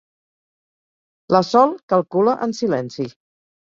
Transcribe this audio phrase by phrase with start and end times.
[1.37, 3.11] La Sol calcula en silenci.